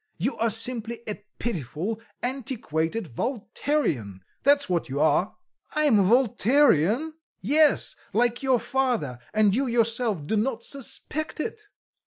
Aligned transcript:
you 0.17 0.35
are 0.37 0.49
simply 0.49 1.01
a 1.07 1.23
pitiful, 1.37 2.01
antiquated 2.23 3.05
Voltairean, 3.05 4.21
that's 4.41 4.67
what 4.67 4.89
you 4.89 4.99
are!" 4.99 5.35
"I'm 5.75 5.99
a 5.99 6.03
Voltairean?" 6.03 7.13
"Yes, 7.39 7.95
like 8.11 8.41
your 8.41 8.57
father, 8.57 9.19
and 9.31 9.55
you 9.55 9.67
yourself 9.67 10.25
do 10.25 10.37
not 10.37 10.63
suspect 10.63 11.39
it." 11.39 11.61